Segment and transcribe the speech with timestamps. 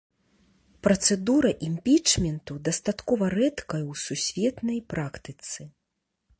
[0.87, 5.59] Працэдура імпічменту дастаткова рэдкая ў сусветнай практыцы.